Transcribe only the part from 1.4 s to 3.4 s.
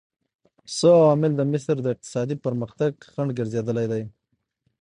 مصر د اقتصادي پرمختګ خنډ